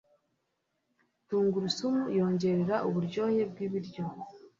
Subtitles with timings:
[1.27, 4.03] Tungurusumu yongerera uburyohe bwibiryo.